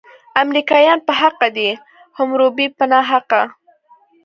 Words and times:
امریکایان 0.43 0.99
په 1.07 1.13
حقه 1.21 1.47
دي، 1.57 1.69
حموربي 2.17 2.67
په 2.77 2.83
ناحقه. 2.91 3.41